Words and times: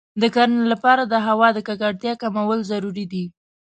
د 0.21 0.23
کرنې 0.35 0.65
لپاره 0.73 1.03
د 1.05 1.13
هوا 1.27 1.47
د 1.53 1.59
ککړتیا 1.67 2.13
کمول 2.21 2.59
ضروري 2.71 3.05
دی. 3.13 3.25